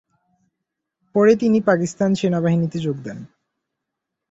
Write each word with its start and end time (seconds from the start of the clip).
পরে 1.15 1.33
তিনি 1.35 1.59
পাকিস্তান 1.61 2.11
সেনা 2.13 2.39
বাহিনীতে 2.41 2.77
যোগ 2.79 2.97
দেন। 3.03 3.17